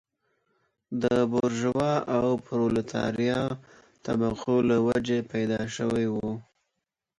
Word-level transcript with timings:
د 1.01 1.03
بورژوا 1.31 1.93
او 2.17 2.27
پرولتاریا 2.45 3.41
طبقو 4.05 4.55
له 4.69 4.77
وجهې 4.87 5.19
پیدا 5.33 5.61
شوی 5.75 6.05
و. 6.13 6.15